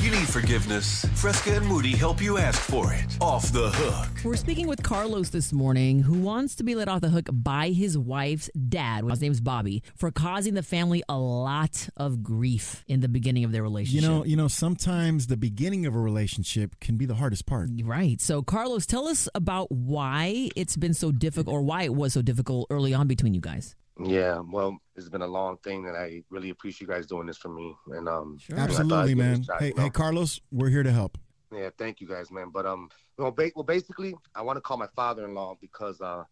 [0.00, 1.04] You need forgiveness.
[1.16, 3.18] Fresca and Moody help you ask for it.
[3.20, 4.24] Off the hook.
[4.24, 7.68] We're speaking with Carlos this morning, who wants to be let off the hook by
[7.68, 13.00] his wife's dad, his name's Bobby, for causing the family a lot of grief in
[13.00, 14.02] the beginning of their relationship.
[14.02, 17.68] You know, you know, sometimes the beginning of a relationship can be the hardest part.
[17.84, 18.22] Right.
[18.22, 22.22] So, Carlos, tell us about why it's been so difficult or why it was so
[22.22, 23.76] difficult early on between you guys.
[24.02, 27.36] Yeah, well, it's been a long thing, and I really appreciate you guys doing this
[27.36, 27.74] for me.
[27.88, 28.56] And um, Sure.
[28.58, 29.42] I thought I'd Absolutely, give it a man.
[29.42, 29.82] shot, Hey, you know?
[29.82, 31.18] hey, Carlos, we're here to help.
[31.54, 32.50] Yeah, thank you guys, man.
[32.52, 36.22] But um, well, ba- well, basically, I want to call my father-in-law because uh,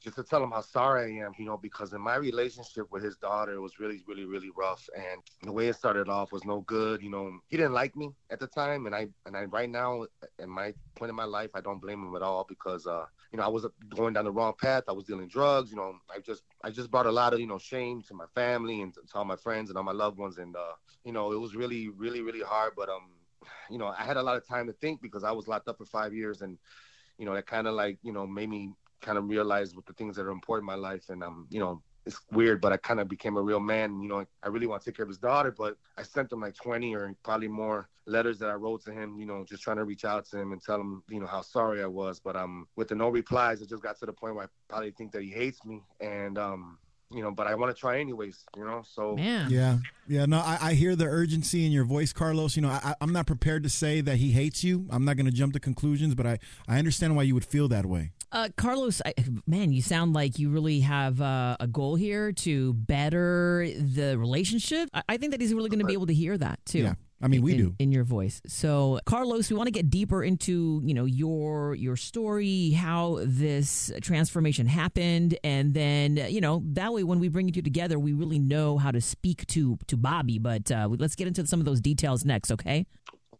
[0.00, 3.02] just to tell him how sorry I am, you know, because in my relationship with
[3.02, 6.44] his daughter, it was really, really, really rough, and the way it started off was
[6.44, 7.02] no good.
[7.02, 10.06] You know, he didn't like me at the time, and I and I right now,
[10.38, 13.38] in my point in my life, I don't blame him at all because uh, you
[13.38, 14.84] know, I was going down the wrong path.
[14.88, 15.70] I was dealing drugs.
[15.70, 18.26] You know, I just I just brought a lot of you know shame to my
[18.34, 20.74] family and to all my friends and all my loved ones, and uh,
[21.04, 23.12] you know, it was really, really, really hard, but um
[23.70, 25.78] you know, I had a lot of time to think because I was locked up
[25.78, 26.58] for five years, and
[27.18, 29.92] you know, that kind of like you know made me kind of realized what the
[29.92, 32.76] things that are important in my life, and um, you know, it's weird, but I
[32.76, 34.00] kind of became a real man.
[34.00, 36.40] You know, I really want to take care of his daughter, but I sent him
[36.40, 39.18] like 20 or probably more letters that I wrote to him.
[39.18, 41.42] You know, just trying to reach out to him and tell him, you know, how
[41.42, 42.18] sorry I was.
[42.18, 44.92] But um, with the no replies, it just got to the point where I probably
[44.92, 46.78] think that he hates me, and um,
[47.12, 48.44] you know, but I want to try anyways.
[48.56, 49.50] You know, so Man.
[49.50, 50.26] Yeah, yeah.
[50.26, 52.56] No, I, I hear the urgency in your voice, Carlos.
[52.56, 54.86] You know, I, I'm not prepared to say that he hates you.
[54.90, 56.38] I'm not going to jump to conclusions, but I,
[56.68, 58.12] I understand why you would feel that way.
[58.32, 59.12] Uh, Carlos, I,
[59.46, 64.88] man, you sound like you really have uh, a goal here to better the relationship.
[64.94, 66.80] I, I think that he's really going to be able to hear that too.
[66.80, 66.94] Yeah.
[67.22, 67.74] I mean, we in, do.
[67.78, 68.40] in your voice.
[68.46, 73.92] So, Carlos, we want to get deeper into you know your your story, how this
[74.00, 78.12] transformation happened, and then you know that way when we bring you two together, we
[78.12, 80.38] really know how to speak to to Bobby.
[80.38, 82.86] But uh, let's get into some of those details next, okay?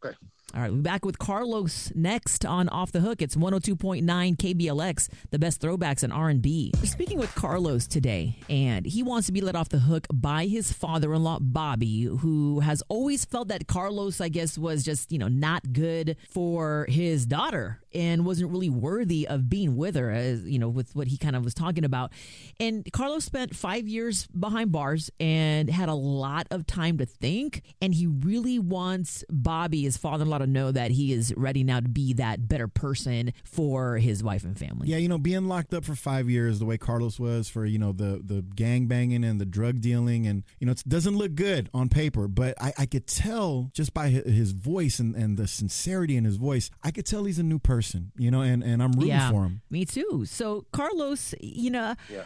[0.05, 0.15] okay.
[0.53, 3.23] All right, we'll back with Carlos next on Off the Hook.
[3.23, 4.03] It's 102.9
[4.37, 6.73] KBLX, the best throwbacks in R&B.
[6.77, 10.47] We're speaking with Carlos today, and he wants to be let off the hook by
[10.47, 15.29] his father-in-law, Bobby, who has always felt that Carlos, I guess, was just, you know,
[15.29, 20.59] not good for his daughter and wasn't really worthy of being with her, as, you
[20.59, 22.11] know, with what he kind of was talking about.
[22.59, 27.63] And Carlos spent five years behind bars and had a lot of time to think,
[27.81, 31.89] and he really wants Bobby, his father-in-law, to know that he is ready now to
[31.89, 34.89] be that better person for his wife and family.
[34.89, 37.79] Yeah, you know, being locked up for five years, the way Carlos was for you
[37.79, 41.35] know the the gang banging and the drug dealing, and you know, it doesn't look
[41.35, 42.27] good on paper.
[42.29, 46.37] But I, I could tell just by his voice and, and the sincerity in his
[46.37, 48.13] voice, I could tell he's a new person.
[48.17, 49.63] You know, and and I'm rooting yeah, for him.
[49.71, 50.25] me too.
[50.27, 52.23] So, Carlos, you know, Yeah.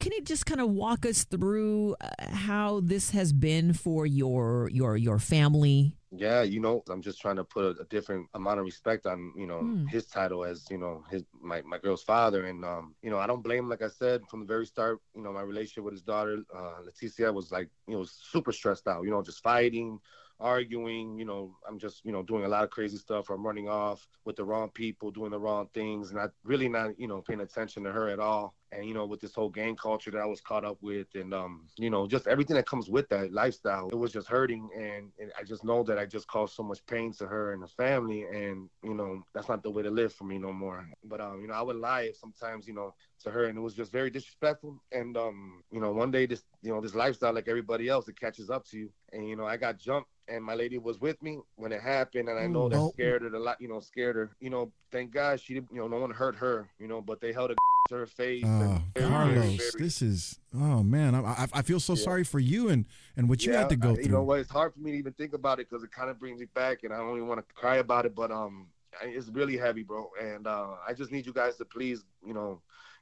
[0.00, 4.68] can you just kind of walk us through uh, how this has been for your
[4.72, 5.96] your your family?
[6.12, 9.32] Yeah, you know, I'm just trying to put a, a different amount of respect on,
[9.36, 9.86] you know, Hmm.
[9.86, 12.46] his title as, you know, his my, my girl's father.
[12.46, 15.22] And um, you know, I don't blame like I said, from the very start, you
[15.22, 19.04] know, my relationship with his daughter, uh, Leticia was like, you know, super stressed out,
[19.04, 20.00] you know, just fighting,
[20.40, 23.30] arguing, you know, I'm just, you know, doing a lot of crazy stuff.
[23.30, 26.98] I'm running off with the wrong people, doing the wrong things, and I really not,
[26.98, 28.54] you know, paying attention to her at all.
[28.72, 31.34] And, you know, with this whole gang culture that I was caught up with and
[31.34, 35.10] um, you know, just everything that comes with that lifestyle, it was just hurting and,
[35.18, 37.68] and I just know that I just caused so much pain to her and the
[37.68, 40.88] family and, you know, that's not the way to live for me no more.
[41.04, 42.94] But um, you know, I would lie sometimes, you know,
[43.24, 44.80] to her and it was just very disrespectful.
[44.92, 48.18] And um, you know, one day this you know, this lifestyle like everybody else, it
[48.18, 48.90] catches up to you.
[49.12, 52.28] And you know, I got jumped and my lady was with me when it happened
[52.28, 52.90] and I know that Oh.
[52.92, 54.30] scared her a lot, you know, scared her.
[54.40, 57.20] You know, thank God she didn't you know, no one hurt her, you know, but
[57.20, 57.54] they held a
[57.88, 58.44] to her face.
[58.46, 61.94] Oh, and very, very, Carlos, very- this is oh man, I, I, I feel so
[61.94, 62.02] Yeah.
[62.04, 62.86] sorry for you and
[63.16, 64.04] and what you had to go I- through.
[64.04, 64.40] You know what?
[64.40, 66.46] It's hard for me to even think about it because it kind of brings me
[66.54, 68.14] back, and I don't even want to cry about it.
[68.14, 68.68] But um,
[69.02, 70.10] it's really heavy, bro.
[70.22, 72.60] And uh, I just need you guys to please, you know,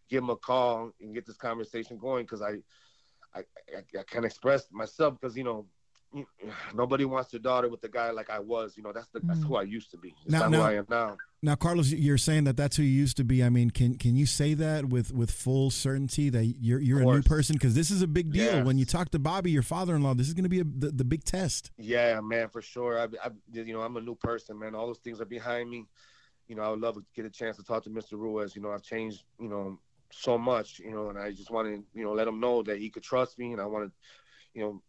[0.09, 2.55] give him a call and get this conversation going because I,
[3.35, 3.41] I,
[3.77, 5.67] I, I can't express myself because you know.
[6.75, 8.77] Nobody wants their daughter with the guy like I was.
[8.77, 9.47] You know, that's the, that's Mm.
[9.47, 10.15] who I used to be.
[10.25, 11.17] It's Now- not now- who I am now.
[11.41, 13.45] Now, Carlos, you're saying that that's who you used to be.
[13.45, 17.05] I mean, can can you say that with with full certainty that you're you're a
[17.05, 17.55] new person?
[17.55, 18.43] Because this is a big deal.
[18.57, 18.67] Yes.
[18.67, 21.05] When you talk to Bobby, your father-in-law, this is going to be a, the, the
[21.05, 21.71] big test.
[21.79, 22.99] Yeah, man, for sure.
[22.99, 24.75] I, I, you know, I'm a new person, man.
[24.75, 25.87] All those things are behind me.
[26.49, 28.13] You know, I would love to get a chance to talk to Mr.
[28.13, 28.57] Ruiz.
[28.57, 29.79] You know, I've changed, you know,
[30.11, 30.81] so much.
[30.81, 33.05] You know, and I just want to, you know, let him know that he could
[33.05, 33.93] trust me, and I want to,
[34.55, 34.83] you know,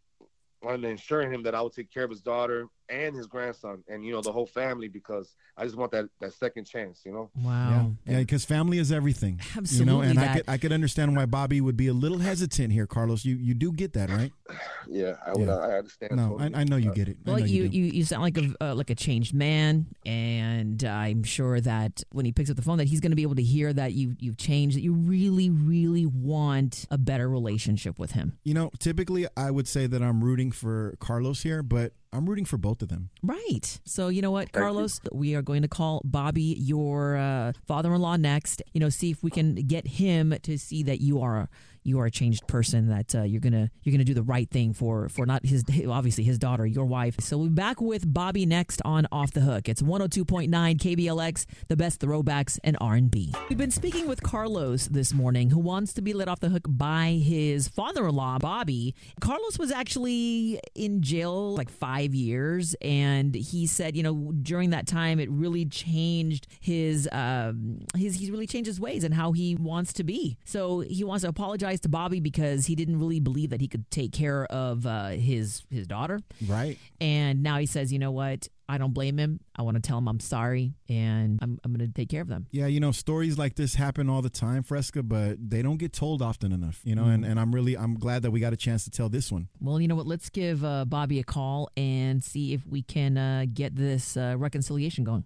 [0.83, 4.03] to ensure him that I would take care of his daughter and his grandson, and
[4.05, 7.01] you know the whole family because I just want that that second chance.
[7.05, 7.29] You know.
[7.35, 7.91] Wow.
[8.05, 9.39] Yeah, yeah, because family is everything.
[9.57, 9.79] Absolutely.
[9.79, 12.73] You know, and I could I could understand why Bobby would be a little hesitant
[12.73, 13.25] here, Carlos.
[13.25, 14.31] You you do get that, right?
[14.91, 15.47] Yeah, I would.
[15.47, 15.55] Yeah.
[15.55, 16.15] I understand.
[16.15, 16.55] No, I, totally.
[16.55, 17.17] I know you get it.
[17.27, 20.83] I Well, know you, you, you sound like a uh, like a changed man, and
[20.83, 23.35] I'm sure that when he picks up the phone, that he's going to be able
[23.35, 28.11] to hear that you you've changed, that you really, really want a better relationship with
[28.11, 28.39] him.
[28.43, 32.45] You know, typically I would say that I'm rooting for Carlos here, but I'm rooting
[32.45, 33.09] for both of them.
[33.21, 33.79] Right.
[33.85, 38.61] So you know what, Carlos, we are going to call Bobby, your uh, father-in-law, next.
[38.73, 41.49] You know, see if we can get him to see that you are a,
[41.83, 42.89] you are a changed person.
[42.89, 46.23] That uh, you're gonna you're gonna do the right thing for for not his obviously
[46.23, 47.15] his daughter, your wife.
[47.19, 49.69] So we'll be back with Bobby next on Off the Hook.
[49.69, 53.33] It's 102.9 KBLX, the best throwbacks and R&B.
[53.49, 56.65] We've been speaking with Carlos this morning, who wants to be let off the hook
[56.67, 58.95] by his father-in-law, Bobby.
[59.21, 64.87] Carlos was actually in jail like five years, and he said, you know, during that
[64.87, 69.55] time, it really changed his um, his he's really changed his ways and how he
[69.55, 70.37] wants to be.
[70.45, 73.89] So he wants to apologize to Bobby because he didn't really believe that he could
[73.91, 76.77] take care of uh, his his daughter, Right.
[76.99, 78.47] and now he says, you know what?
[78.67, 79.39] I don't blame him.
[79.55, 82.27] I want to tell him I'm sorry, and I'm, I'm going to take care of
[82.27, 82.45] them.
[82.51, 85.91] Yeah, you know, stories like this happen all the time, Fresca, but they don't get
[85.91, 86.79] told often enough.
[86.83, 89.09] You know, and, and I'm really I'm glad that we got a chance to tell
[89.09, 89.47] this one.
[89.59, 90.05] Well, you know what?
[90.05, 94.35] Let's give uh, Bobby a call and see if we can uh, get this uh,
[94.37, 95.25] reconciliation going.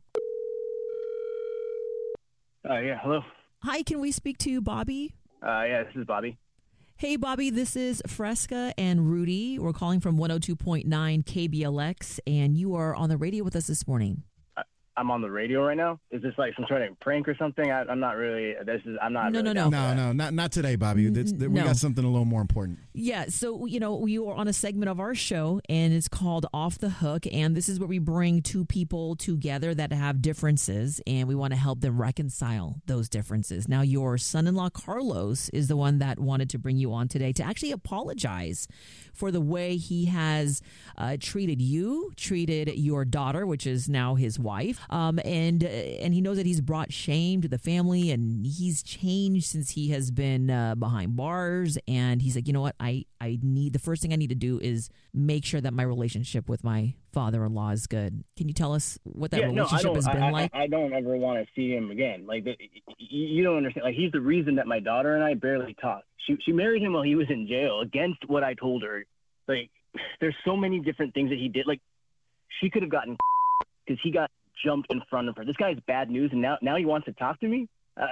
[2.69, 3.21] Uh, yeah, hello.
[3.63, 5.13] Hi, can we speak to Bobby?
[5.43, 6.37] Uh, yeah, this is Bobby.
[6.95, 9.59] Hey, Bobby, this is Fresca and Rudy.
[9.59, 14.23] We're calling from 102.9 KBLX, and you are on the radio with us this morning.
[14.95, 15.99] I'm on the radio right now.
[16.11, 17.71] Is this like some sort of prank or something?
[17.71, 18.53] I, I'm not really.
[18.65, 18.97] This is.
[19.01, 19.31] I'm not.
[19.31, 19.93] No, really no, no.
[19.93, 21.09] No, no, not not today, Bobby.
[21.09, 22.79] That's, N- we got something a little more important.
[22.93, 26.45] Yeah, so you know, you are on a segment of our show and it's called
[26.53, 31.01] Off the Hook and this is where we bring two people together that have differences
[31.07, 33.67] and we want to help them reconcile those differences.
[33.67, 37.43] Now, your son-in-law Carlos is the one that wanted to bring you on today to
[37.43, 38.67] actually apologize
[39.13, 40.61] for the way he has
[40.97, 46.13] uh, treated you, treated your daughter, which is now his wife, um, and uh, and
[46.13, 50.11] he knows that he's brought shame to the family, and he's changed since he has
[50.11, 51.77] been uh, behind bars.
[51.87, 54.35] And he's like, you know what, I I need the first thing I need to
[54.35, 58.23] do is make sure that my relationship with my father-in-law is good.
[58.35, 59.95] Can you tell us what that yeah, relationship don't.
[59.95, 60.51] has been I, I- like?
[60.53, 62.25] I, don't ever want to see him again.
[62.27, 62.57] Like the,
[62.97, 63.85] you don't understand.
[63.85, 66.03] Like he's the reason that my daughter and I barely talk.
[66.27, 69.05] She she married him while he was in jail against what I told her.
[69.47, 69.69] Like
[70.19, 71.67] there's so many different things that he did.
[71.67, 71.81] Like
[72.59, 73.17] she could have gotten
[73.85, 74.31] because he got
[74.63, 75.45] jumped in front of her.
[75.45, 77.67] This guy's bad news, and now now he wants to talk to me.
[77.95, 78.05] Uh,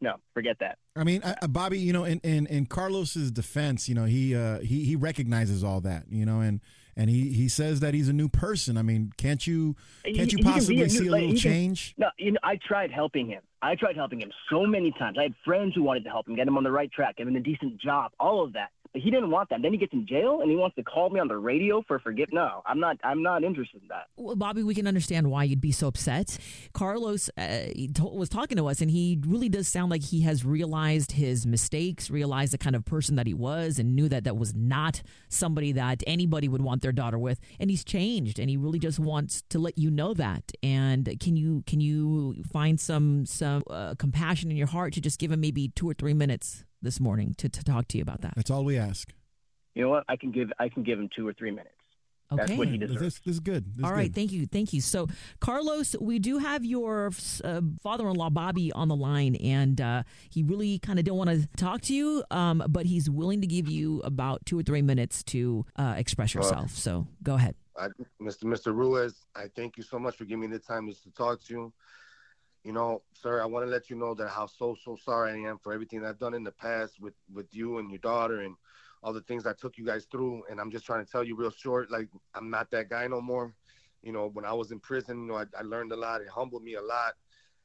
[0.00, 0.78] no, forget that.
[0.96, 4.58] I mean, uh, Bobby, you know, in, in, in Carlos's defense, you know, he uh,
[4.60, 6.60] he he recognizes all that, you know, and
[6.96, 8.76] and he, he says that he's a new person.
[8.76, 11.28] I mean, can't you can't you he can be possibly a new- see a little
[11.28, 11.94] he can- change?
[11.96, 13.42] No, you know, I tried helping him.
[13.62, 15.16] I tried helping him so many times.
[15.18, 17.28] I had friends who wanted to help him, get him on the right track, get
[17.28, 18.70] him a decent job, all of that.
[18.94, 19.62] He didn't want that.
[19.62, 21.98] Then he gets in jail and he wants to call me on the radio for
[21.98, 22.28] forgive.
[22.30, 22.98] No, I'm not.
[23.02, 24.08] I'm not interested in that.
[24.16, 26.38] Well, Bobby, we can understand why you'd be so upset.
[26.74, 27.68] Carlos uh,
[28.00, 32.10] was talking to us, and he really does sound like he has realized his mistakes,
[32.10, 35.72] realized the kind of person that he was, and knew that that was not somebody
[35.72, 37.40] that anybody would want their daughter with.
[37.58, 40.52] And he's changed, and he really just wants to let you know that.
[40.62, 45.18] And can you can you find some some uh, compassion in your heart to just
[45.18, 48.20] give him maybe two or three minutes this morning to, to talk to you about
[48.22, 48.34] that?
[48.36, 49.12] That's all we ask.
[49.74, 50.04] You know what?
[50.08, 50.50] I can give.
[50.58, 51.70] I can give him two or three minutes.
[52.30, 52.40] Okay.
[52.46, 53.00] That's what he This, deserves.
[53.04, 53.66] this, this is good.
[53.74, 54.14] This is All right, good.
[54.14, 54.80] thank you, thank you.
[54.80, 55.06] So,
[55.40, 57.10] Carlos, we do have your
[57.44, 61.46] uh, father-in-law Bobby on the line, and uh, he really kind of don't want to
[61.58, 65.22] talk to you, um, but he's willing to give you about two or three minutes
[65.24, 66.70] to uh, express yourself.
[66.70, 67.54] So, go ahead.
[67.76, 67.88] I,
[68.20, 68.44] Mr.
[68.44, 68.74] Mr.
[68.74, 71.52] Ruiz, I thank you so much for giving me the time just to talk to
[71.52, 71.72] you.
[72.64, 75.48] You know, sir, I want to let you know that how so so sorry I
[75.50, 78.54] am for everything I've done in the past with with you and your daughter and
[79.02, 80.44] all the things I took you guys through.
[80.48, 83.20] And I'm just trying to tell you real short, like I'm not that guy no
[83.20, 83.52] more.
[84.02, 86.20] You know, when I was in prison, you know, I, I learned a lot.
[86.20, 87.14] It humbled me a lot.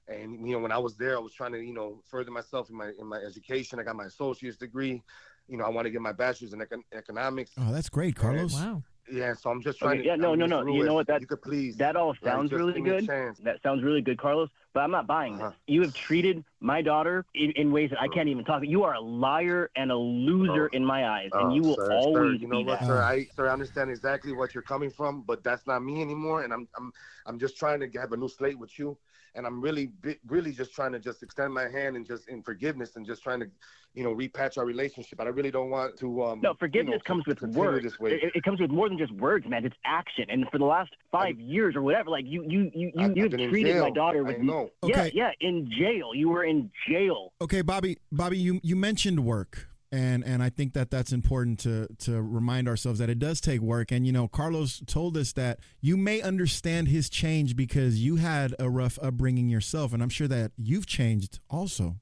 [0.08, 2.70] And you know, when I was there, I was trying to, you know, further myself
[2.72, 3.80] in my in my education.
[3.80, 5.04] I got my associate's degree.
[5.48, 7.51] You know, I want to get my bachelor's in econ- economics.
[7.58, 8.54] Oh, that's great, Carlos.
[8.54, 8.84] Wow.
[9.10, 10.08] Yeah, so I'm just trying Okay, to.
[10.08, 10.74] yeah, no, I mean, no, no.
[10.74, 11.08] You know what?
[11.08, 11.77] That- you could please.
[11.77, 13.36] That all sounds just really give me a good.
[13.44, 14.50] That sounds really good, Carlos.
[14.77, 15.50] But I'm not buying Uh-huh.
[15.50, 15.57] this.
[15.65, 18.62] You have treated my daughter in, in ways that I can't even talk.
[18.63, 20.77] You are a liar and a loser Oh.
[20.77, 22.86] in my eyes, and you will sir, always sir, you know be what, that.
[22.88, 23.01] sir?
[23.01, 26.43] I, sir, I understand exactly what you're coming from, but that's not me anymore.
[26.43, 26.93] And I'm, I'm,
[27.25, 28.96] I'm just trying to have a new slate with you.
[29.36, 29.91] And I'm really,
[30.27, 33.39] really just trying to just extend my hand and just in forgiveness and just trying
[33.41, 33.48] to,
[33.93, 35.15] you know, repatch our relationship.
[35.19, 36.24] But I really don't want to.
[36.24, 37.84] Um, No, forgiveness you know, comes with words.
[37.84, 38.13] This way.
[38.13, 39.63] It, it comes with more than just words, man.
[39.63, 40.25] It's action.
[40.29, 43.25] And for the last five years or whatever, like you, you, you, you, I've- you've
[43.25, 44.39] I've been in treated my daughter I with.
[44.83, 44.89] Know.
[44.89, 45.12] Okay.
[45.13, 46.13] Yeah, yeah, in jail.
[46.13, 47.33] You were in jail.
[47.41, 47.97] Okay, Bobby.
[48.12, 52.67] Bobby, you you mentioned work, and and I think that that's important to to remind
[52.67, 53.91] ourselves that it does take work.
[53.91, 58.55] And you know, Carlos told us that you may understand his change because you had
[58.59, 61.97] a rough upbringing yourself, and I'm sure that you've changed also.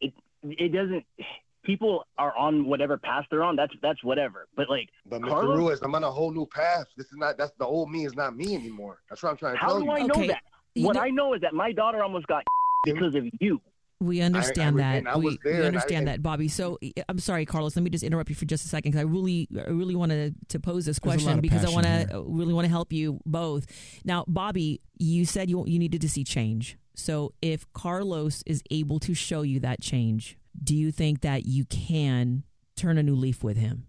[0.00, 1.04] It, it doesn't.
[1.64, 3.54] People are on whatever path they're on.
[3.54, 4.48] That's that's whatever.
[4.56, 5.28] But like, But Mr.
[5.28, 5.56] Carlos?
[5.56, 6.86] Ruiz, I'm on a whole new path.
[6.96, 7.38] This is not.
[7.38, 8.98] That's the old me is not me anymore.
[9.08, 9.90] That's what I'm trying to how tell do you.
[9.92, 10.06] I Okay.
[10.08, 10.42] know that?
[10.74, 12.44] You What know- I know is that my daughter almost got
[12.84, 13.60] because of you.
[14.00, 15.14] We understand I- that.
[15.14, 16.48] I we, there, we and I- understand that, Bobby.
[16.48, 17.76] So eh, I'm sorry, Carlos.
[17.76, 20.10] Let me just interrupt you for just a second because I really, I really want
[20.10, 22.64] to to pose this There's a lot question because I want to uh, really want
[22.64, 23.66] to help you both.
[24.04, 26.76] Now, Bobby, you said you you needed to see change.
[26.94, 31.64] So if Carlos is able to show you that change, do you think that you
[31.64, 32.42] can
[32.76, 33.86] turn a new leaf with him?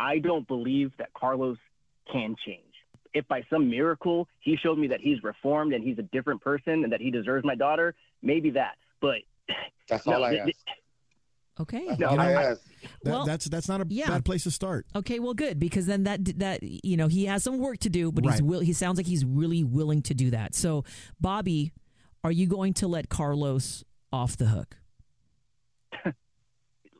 [0.00, 1.56] I don't believe that Carlos
[2.12, 2.63] can change.
[3.14, 6.82] If by some miracle he showed me that he's reformed and he's a different person
[6.84, 8.72] and that he deserves my daughter, maybe that.
[9.00, 9.18] But
[9.88, 10.50] That's No, all I th- ask.
[11.60, 11.86] Okay.
[11.86, 12.60] That's No, all I, I- ask.
[13.04, 14.08] That, Well, that's that's not a yeah.
[14.08, 14.86] bad place to start.
[14.96, 18.10] Okay, well, good because then that that you know he has some work to do,
[18.12, 18.60] but he's will.
[18.60, 20.54] He sounds like he's really willing to do that.
[20.56, 20.84] So,
[21.20, 21.72] Bobby,
[22.24, 24.76] are you going to let Carlos off the hook?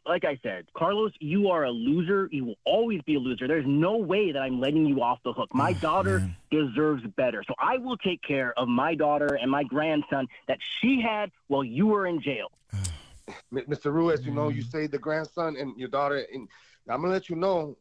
[0.07, 2.29] Like I said, Carlos, you are a loser.
[2.31, 3.47] You will always be a loser.
[3.49, 5.55] There's no way that I'm letting you off the hook.
[5.55, 6.37] My Oh, daughter man.
[6.51, 7.43] deserves better.
[7.47, 11.65] So I will take care of my daughter and my grandson that she had while
[11.65, 12.51] you were in jail.
[12.73, 13.93] M- Mr.
[13.93, 14.57] Ruiz, you know, Mm.
[14.57, 16.49] you say the grandson and your daughter, and
[16.89, 17.77] I'm gonna let you know,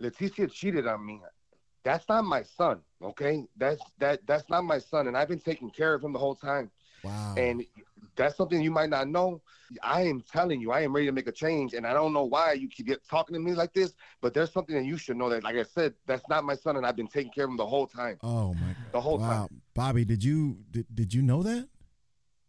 [0.00, 1.20] Leticia cheated on me.
[1.84, 3.44] That's not my son, okay?
[3.56, 6.34] That's that that's not my son, and I've been taking care of him the whole
[6.34, 6.70] time.
[7.04, 7.34] Wow.
[7.36, 7.64] And
[8.16, 9.42] that's something you might not know.
[9.82, 12.24] I am telling you, I am ready to make a change, and I don't know
[12.24, 15.28] why you keep talking to me like this, but there's something that you should know
[15.28, 17.56] that, like I said, that's not my son, and I've been taking care of him
[17.56, 18.68] the whole time, oh my.
[18.68, 19.62] god, the whole Wow, time.
[19.74, 21.68] Bobby, did you did, did you know that?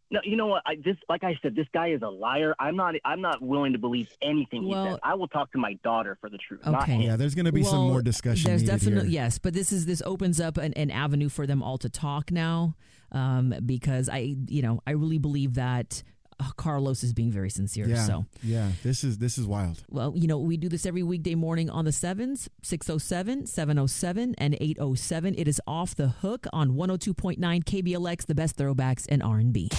[0.10, 0.64] No, you know what?
[0.66, 2.56] I this like I said, this guy is a liar.
[2.60, 5.00] I'm not I'm not willing to believe anything he Well- says.
[5.04, 6.62] I will talk to my daughter for the truth.
[6.66, 6.94] Okay.
[6.94, 7.02] him.
[7.02, 8.50] Yeah, there's going to be some more discussion.
[8.50, 11.78] There's definitely yes, but this is this opens up an, an avenue for them all
[11.80, 12.76] to talk now,
[13.12, 16.04] um, because I you know I really believe that
[16.40, 17.88] uh, Carlos is being very sincere.
[17.90, 19.84] Yeah, So yeah, this is this is wild.
[19.90, 24.56] well, you know we do this every weekday morning on the sevens 607 707 and
[24.62, 25.34] 807.
[25.36, 29.70] It is off the hook on 102.9 KBLX, the best throwbacks and R&B.